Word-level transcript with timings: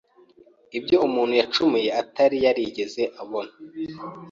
ibyo 0.77 0.97
umuntu 1.07 1.33
wacumuye 1.39 1.89
atari 2.01 2.37
yarigeze 2.45 3.03
abona. 3.21 3.53